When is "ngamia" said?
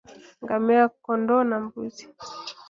0.41-0.83